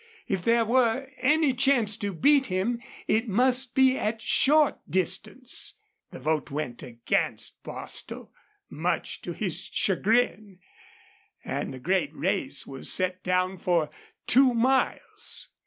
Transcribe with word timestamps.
If 0.27 0.43
there 0.43 0.65
were 0.65 1.09
any 1.19 1.53
chance 1.53 1.95
to 1.97 2.11
beat 2.11 2.47
him 2.47 2.81
it 3.07 3.27
must 3.29 3.75
be 3.75 3.99
at 3.99 4.19
short 4.19 4.79
distance. 4.89 5.75
The 6.09 6.19
vote 6.19 6.49
went 6.49 6.81
against 6.81 7.61
Bostil, 7.61 8.31
much 8.67 9.21
to 9.21 9.31
his 9.31 9.69
chagrin, 9.71 10.57
and 11.45 11.71
the 11.71 11.77
great 11.79 12.09
race 12.15 12.65
was 12.65 12.91
set 12.91 13.21
down 13.21 13.59
for 13.59 13.91
two 14.25 14.55
miles. 14.55 15.49